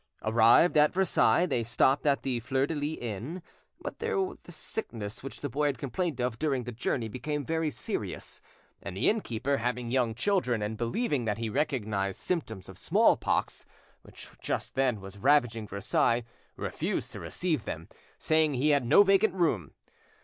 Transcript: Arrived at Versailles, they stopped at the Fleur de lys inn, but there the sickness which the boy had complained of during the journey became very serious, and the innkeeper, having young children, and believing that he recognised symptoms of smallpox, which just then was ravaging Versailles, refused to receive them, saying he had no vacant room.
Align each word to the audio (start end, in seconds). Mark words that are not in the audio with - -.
Arrived 0.23 0.77
at 0.77 0.91
Versailles, 0.95 1.45
they 1.45 1.63
stopped 1.63 2.07
at 2.07 2.23
the 2.23 2.39
Fleur 2.39 2.65
de 2.65 2.73
lys 2.73 2.97
inn, 2.99 3.43
but 3.79 3.99
there 3.99 4.15
the 4.41 4.51
sickness 4.51 5.21
which 5.21 5.41
the 5.41 5.47
boy 5.47 5.67
had 5.67 5.77
complained 5.77 6.19
of 6.19 6.39
during 6.39 6.63
the 6.63 6.71
journey 6.71 7.07
became 7.07 7.45
very 7.45 7.69
serious, 7.69 8.41
and 8.81 8.97
the 8.97 9.07
innkeeper, 9.07 9.57
having 9.57 9.91
young 9.91 10.15
children, 10.15 10.63
and 10.63 10.75
believing 10.75 11.25
that 11.25 11.37
he 11.37 11.49
recognised 11.51 12.19
symptoms 12.19 12.67
of 12.67 12.79
smallpox, 12.79 13.67
which 14.01 14.31
just 14.41 14.73
then 14.73 14.99
was 15.01 15.19
ravaging 15.19 15.67
Versailles, 15.67 16.23
refused 16.55 17.11
to 17.11 17.19
receive 17.19 17.65
them, 17.65 17.87
saying 18.17 18.55
he 18.55 18.69
had 18.69 18.83
no 18.87 19.03
vacant 19.03 19.35
room. 19.35 19.75